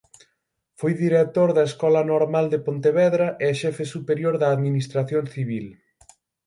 Foi 0.79 0.91
director 1.05 1.49
da 1.57 1.67
Escola 1.69 2.01
Normal 2.13 2.45
de 2.53 2.59
Pontevedra 2.67 3.27
e 3.45 3.57
Xefe 3.59 3.85
superior 3.95 4.35
da 4.41 4.47
Administración 4.55 5.23
civil. 5.35 5.65